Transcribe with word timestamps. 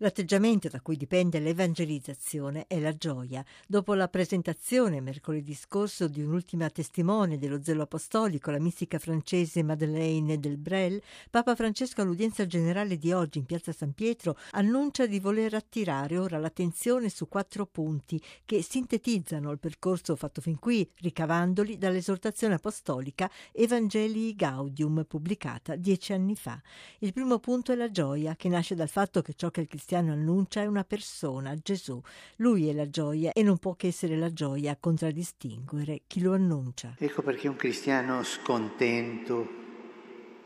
L'atteggiamento 0.00 0.68
da 0.68 0.82
cui 0.82 0.98
dipende 0.98 1.38
l'evangelizzazione 1.38 2.66
è 2.66 2.78
la 2.78 2.94
gioia. 2.94 3.42
Dopo 3.66 3.94
la 3.94 4.08
presentazione 4.08 5.00
mercoledì 5.00 5.54
scorso 5.54 6.06
di 6.06 6.20
un'ultima 6.20 6.68
testimone 6.68 7.38
dello 7.38 7.62
zelo 7.62 7.84
apostolico, 7.84 8.50
la 8.50 8.60
mistica 8.60 8.98
francese 8.98 9.62
Madeleine 9.62 10.38
del 10.38 10.58
Brel, 10.58 11.00
Papa 11.30 11.54
Francesco 11.54 12.02
all'udienza 12.02 12.46
generale 12.46 12.98
di 12.98 13.10
oggi 13.12 13.38
in 13.38 13.46
piazza 13.46 13.72
San 13.72 13.94
Pietro 13.94 14.36
annuncia 14.50 15.06
di 15.06 15.18
voler 15.18 15.54
attirare 15.54 16.18
ora 16.18 16.36
l'attenzione 16.36 17.08
su 17.08 17.26
quattro 17.26 17.64
punti 17.64 18.22
che 18.44 18.60
sintetizzano 18.60 19.50
il 19.50 19.58
percorso 19.58 20.14
fatto 20.14 20.42
fin 20.42 20.58
qui, 20.58 20.86
ricavandoli 20.96 21.78
dall'esortazione 21.78 22.56
apostolica 22.56 23.30
Evangelii 23.50 24.34
Gaudium 24.34 25.06
pubblicata 25.08 25.74
dieci 25.74 26.12
anni 26.12 26.36
fa. 26.36 26.60
Il 26.98 27.14
primo 27.14 27.38
punto 27.38 27.72
è 27.72 27.76
la 27.76 27.90
gioia, 27.90 28.36
che 28.36 28.50
nasce 28.50 28.74
dal 28.74 28.90
fatto 28.90 29.22
che 29.22 29.32
ciò 29.32 29.50
che 29.50 29.62
il 29.62 29.68
annuncia 29.94 30.62
è 30.62 30.66
una 30.66 30.82
persona, 30.82 31.54
Gesù. 31.62 32.00
Lui 32.36 32.68
è 32.68 32.72
la 32.72 32.90
gioia 32.90 33.32
e 33.32 33.42
non 33.42 33.58
può 33.58 33.74
che 33.74 33.88
essere 33.88 34.16
la 34.16 34.32
gioia 34.32 34.72
a 34.72 34.76
contraddistinguere 34.76 36.02
chi 36.06 36.20
lo 36.20 36.34
annuncia. 36.34 36.96
Ecco 36.98 37.22
perché 37.22 37.46
un 37.46 37.56
cristiano 37.56 38.24
scontento, 38.24 39.48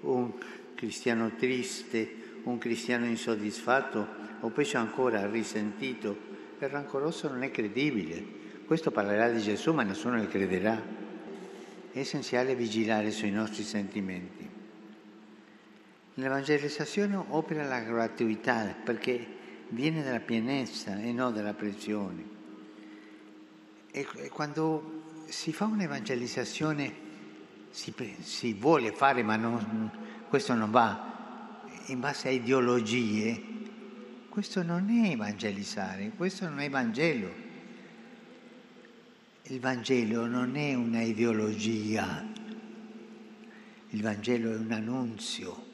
un 0.01 0.33
cristiano 0.75 1.35
triste, 1.37 2.41
un 2.45 2.59
cristiano 2.59 3.07
insoddisfatto 3.07 4.07
o 4.41 4.51
peggio 4.51 4.79
ancora 4.79 5.27
risentito 5.31 6.17
e 6.59 6.69
rancoroso 6.69 7.29
non 7.29 7.43
è 7.43 7.51
credibile. 7.51 8.39
Questo 8.67 8.91
parlerà 8.91 9.31
di 9.31 9.41
Gesù 9.41 9.73
ma 9.73 9.83
nessuno 9.83 10.17
le 10.17 10.29
crederà. 10.29 10.81
È 11.93 11.99
essenziale 11.99 12.55
vigilare 12.55 13.11
sui 13.11 13.31
nostri 13.31 13.63
sentimenti. 13.63 14.50
L'evangelizzazione 16.15 17.17
opera 17.17 17.65
la 17.65 17.81
gratuità 17.81 18.75
perché 18.85 19.39
viene 19.69 20.03
dalla 20.03 20.21
pienezza 20.21 20.99
e 20.99 21.13
non 21.13 21.33
dalla 21.33 21.55
pressione. 21.55 22.39
E 23.93 24.05
quando 24.31 25.03
si 25.27 25.53
fa 25.53 25.67
un'evangelizzazione 25.67 27.09
si, 27.71 27.95
si 28.21 28.53
vuole 28.55 28.93
fare, 28.93 29.23
ma 29.23 29.37
non, 29.37 29.91
questo 30.29 30.55
non 30.55 30.71
va 30.71 31.63
in 31.87 32.01
base 32.01 32.29
a 32.29 32.33
ideologie, 32.33 33.43
questo 34.29 34.63
non 34.63 34.91
è 34.91 35.11
evangelizzare, 35.11 36.13
questo 36.17 36.49
non 36.49 36.61
è 36.61 36.69
Vangelo. 36.69 37.49
Il 39.45 39.61
Vangelo 39.61 40.27
non 40.27 40.57
è 40.57 40.75
una 40.75 41.03
ideologia, 41.03 42.25
il 43.91 44.03
Vangelo 44.03 44.53
è 44.53 44.57
un 44.57 44.71
annunzio 44.71 45.70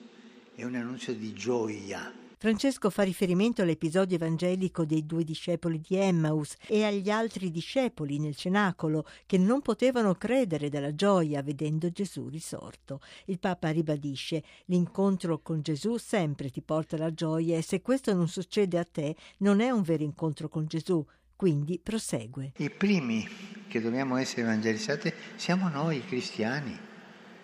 è 0.57 0.65
un 0.65 0.75
annuncio 0.75 1.13
di 1.13 1.35
gioia. 1.35 2.11
Francesco 2.39 2.89
fa 2.89 3.03
riferimento 3.03 3.61
all'episodio 3.61 4.17
evangelico 4.17 4.87
dei 4.87 5.05
due 5.05 5.23
discepoli 5.23 5.83
di 5.87 5.97
Emmaus 5.97 6.55
e 6.67 6.83
agli 6.83 7.11
altri 7.11 7.51
discepoli 7.51 8.19
nel 8.19 8.37
cenacolo 8.37 9.07
che 9.27 9.37
non 9.37 9.61
potevano 9.61 10.15
credere 10.15 10.71
della 10.71 10.95
gioia 10.95 11.43
vedendo 11.43 11.91
Gesù 11.91 12.29
risorto. 12.29 13.01
Il 13.27 13.39
Papa 13.39 13.69
ribadisce: 13.69 14.43
l'incontro 14.67 15.41
con 15.41 15.61
Gesù 15.61 15.99
sempre 15.99 16.49
ti 16.49 16.63
porta 16.63 16.97
la 16.97 17.13
gioia 17.13 17.59
e 17.59 17.63
se 17.63 17.83
questo 17.83 18.15
non 18.15 18.29
succede 18.29 18.79
a 18.79 18.85
te 18.85 19.15
non 19.39 19.61
è 19.61 19.69
un 19.69 19.83
vero 19.83 20.05
incontro 20.05 20.49
con 20.49 20.67
Gesù. 20.67 21.05
Quindi 21.37 21.79
prosegue. 21.79 22.53
I 22.57 22.71
primi 22.71 23.29
che 23.69 23.79
dobbiamo 23.83 24.17
essere 24.17 24.43
evangelizzati 24.43 25.13
siamo 25.35 25.69
noi 25.69 26.03
cristiani, 26.03 26.79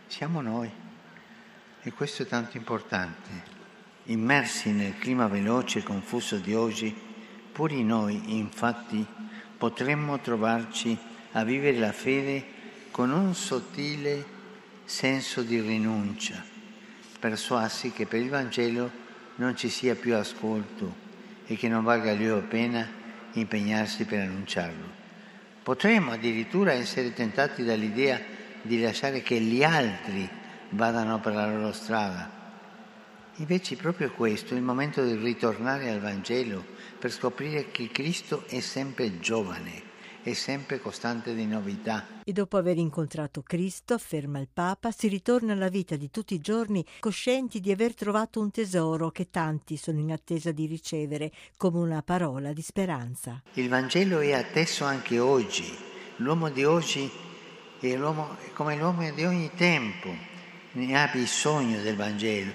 siamo 0.06 0.40
noi. 0.40 0.91
E 1.84 1.92
questo 1.92 2.22
è 2.22 2.26
tanto 2.26 2.56
importante. 2.56 3.50
Immersi 4.04 4.70
nel 4.70 4.96
clima 4.98 5.26
veloce 5.26 5.80
e 5.80 5.82
confuso 5.82 6.36
di 6.36 6.54
oggi, 6.54 6.94
pure 7.50 7.74
noi, 7.82 8.36
infatti, 8.38 9.04
potremmo 9.58 10.20
trovarci 10.20 10.96
a 11.32 11.42
vivere 11.42 11.78
la 11.78 11.90
fede 11.90 12.44
con 12.92 13.10
un 13.10 13.34
sottile 13.34 14.24
senso 14.84 15.42
di 15.42 15.60
rinuncia, 15.60 16.44
persuasi 17.18 17.90
che 17.90 18.06
per 18.06 18.20
il 18.20 18.28
Vangelo 18.28 18.90
non 19.36 19.56
ci 19.56 19.68
sia 19.68 19.96
più 19.96 20.14
ascolto 20.14 20.94
e 21.46 21.56
che 21.56 21.66
non 21.66 21.82
valga 21.82 22.14
più 22.14 22.32
la 22.32 22.42
pena 22.42 22.88
impegnarsi 23.32 24.04
per 24.04 24.20
annunciarlo. 24.20 25.00
Potremmo 25.64 26.12
addirittura 26.12 26.72
essere 26.72 27.12
tentati 27.12 27.64
dall'idea 27.64 28.20
di 28.62 28.80
lasciare 28.80 29.22
che 29.22 29.40
gli 29.40 29.64
altri 29.64 30.28
vadano 30.72 31.20
per 31.20 31.34
la 31.34 31.46
loro 31.46 31.72
strada. 31.72 32.40
Invece 33.36 33.76
proprio 33.76 34.12
questo 34.12 34.54
è 34.54 34.56
il 34.56 34.62
momento 34.62 35.02
di 35.02 35.14
ritornare 35.14 35.90
al 35.90 36.00
Vangelo 36.00 36.64
per 36.98 37.10
scoprire 37.10 37.70
che 37.70 37.88
Cristo 37.88 38.44
è 38.46 38.60
sempre 38.60 39.18
giovane, 39.20 39.90
è 40.22 40.34
sempre 40.34 40.78
costante 40.80 41.34
di 41.34 41.46
novità. 41.46 42.20
E 42.24 42.32
dopo 42.32 42.58
aver 42.58 42.76
incontrato 42.76 43.42
Cristo, 43.42 43.94
afferma 43.94 44.38
il 44.38 44.48
Papa, 44.52 44.90
si 44.90 45.08
ritorna 45.08 45.54
alla 45.54 45.68
vita 45.68 45.96
di 45.96 46.10
tutti 46.10 46.34
i 46.34 46.40
giorni 46.40 46.84
coscienti 47.00 47.58
di 47.58 47.72
aver 47.72 47.94
trovato 47.94 48.38
un 48.38 48.50
tesoro 48.50 49.10
che 49.10 49.30
tanti 49.30 49.76
sono 49.76 49.98
in 49.98 50.12
attesa 50.12 50.52
di 50.52 50.66
ricevere 50.66 51.32
come 51.56 51.78
una 51.78 52.02
parola 52.02 52.52
di 52.52 52.62
speranza. 52.62 53.42
Il 53.54 53.70
Vangelo 53.70 54.20
è 54.20 54.32
atteso 54.32 54.84
anche 54.84 55.18
oggi. 55.18 55.64
L'uomo 56.16 56.50
di 56.50 56.64
oggi 56.64 57.10
è, 57.80 57.96
l'uomo, 57.96 58.36
come 58.52 58.76
l'uomo 58.76 59.10
di 59.10 59.24
ogni 59.24 59.50
tempo 59.56 60.31
ne 60.72 61.00
ha 61.00 61.08
bisogno 61.12 61.80
del 61.80 61.96
Vangelo. 61.96 62.52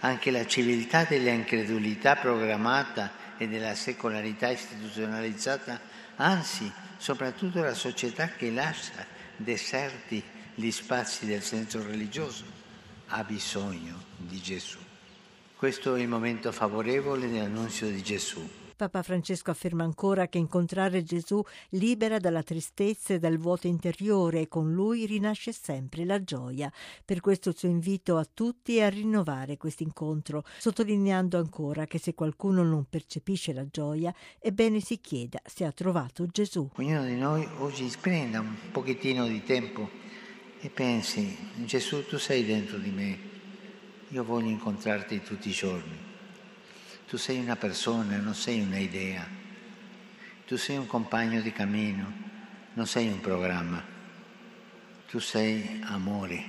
Anche 0.00 0.30
la 0.30 0.46
civiltà 0.46 1.04
della 1.04 1.30
incredulità 1.30 2.16
programmata 2.16 3.12
e 3.38 3.48
della 3.48 3.74
secolarità 3.74 4.50
istituzionalizzata, 4.50 5.80
anzi, 6.16 6.70
soprattutto 6.98 7.62
la 7.62 7.74
società 7.74 8.28
che 8.28 8.50
lascia 8.50 9.06
deserti 9.36 10.22
gli 10.54 10.70
spazi 10.70 11.26
del 11.26 11.42
senso 11.42 11.82
religioso, 11.82 12.44
ha 13.08 13.24
bisogno 13.24 14.02
di 14.16 14.40
Gesù. 14.40 14.78
Questo 15.56 15.94
è 15.94 16.00
il 16.00 16.08
momento 16.08 16.52
favorevole 16.52 17.30
dell'annunzio 17.30 17.88
di 17.88 18.02
Gesù. 18.02 18.46
Papa 18.76 19.02
Francesco 19.02 19.50
afferma 19.50 19.84
ancora 19.84 20.26
che 20.26 20.38
incontrare 20.38 21.04
Gesù 21.04 21.42
libera 21.70 22.18
dalla 22.18 22.42
tristezza 22.42 23.14
e 23.14 23.18
dal 23.18 23.38
vuoto 23.38 23.68
interiore 23.68 24.40
e 24.40 24.48
con 24.48 24.72
lui 24.72 25.06
rinasce 25.06 25.52
sempre 25.52 26.04
la 26.04 26.22
gioia. 26.22 26.72
Per 27.04 27.20
questo 27.20 27.50
il 27.50 27.56
suo 27.56 27.68
invito 27.68 28.16
a 28.16 28.26
tutti 28.32 28.78
è 28.78 28.82
a 28.82 28.88
rinnovare 28.88 29.56
questo 29.56 29.84
incontro, 29.84 30.44
sottolineando 30.58 31.38
ancora 31.38 31.86
che 31.86 31.98
se 31.98 32.14
qualcuno 32.14 32.64
non 32.64 32.86
percepisce 32.88 33.52
la 33.52 33.66
gioia, 33.70 34.12
ebbene 34.40 34.80
si 34.80 35.00
chieda 35.00 35.40
se 35.44 35.64
ha 35.64 35.72
trovato 35.72 36.26
Gesù. 36.26 36.68
Ognuno 36.74 37.04
di 37.04 37.16
noi 37.16 37.48
oggi 37.58 37.90
prenda 38.00 38.40
un 38.40 38.56
pochettino 38.72 39.26
di 39.28 39.42
tempo 39.44 39.88
e 40.60 40.68
pensi, 40.70 41.36
Gesù 41.64 42.06
tu 42.06 42.18
sei 42.18 42.44
dentro 42.44 42.78
di 42.78 42.90
me, 42.90 43.18
io 44.08 44.24
voglio 44.24 44.48
incontrarti 44.48 45.22
tutti 45.22 45.48
i 45.48 45.52
giorni. 45.52 46.03
Tu 47.06 47.16
sei 47.16 47.38
una 47.38 47.56
persona, 47.56 48.16
non 48.16 48.34
sei 48.34 48.60
un'idea. 48.60 49.26
Tu 50.46 50.56
sei 50.56 50.76
un 50.76 50.86
compagno 50.86 51.40
di 51.40 51.52
cammino, 51.52 52.12
non 52.74 52.86
sei 52.86 53.08
un 53.08 53.20
programma. 53.20 53.82
Tu 55.08 55.18
sei 55.18 55.80
amore 55.84 56.44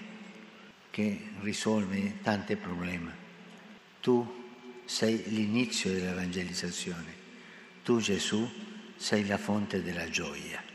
che 0.89 1.29
risolve 1.41 2.21
tanti 2.21 2.55
problemi. 2.55 3.11
Tu 3.99 4.43
sei 4.85 5.23
l'inizio 5.27 5.91
dell'evangelizzazione. 5.91 7.13
Tu 7.83 7.99
Gesù 7.99 8.49
sei 8.95 9.25
la 9.25 9.37
fonte 9.37 9.83
della 9.83 10.09
gioia. 10.09 10.74